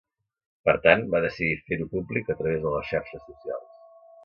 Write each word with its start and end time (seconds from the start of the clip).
Per 0.69 0.73
tant, 0.85 1.03
va 1.11 1.21
decidir 1.25 1.59
fer-ho 1.67 1.87
públic 1.93 2.33
a 2.35 2.39
través 2.41 2.65
de 2.67 2.75
les 2.79 2.91
xarxes 2.95 3.25
socials. 3.31 3.71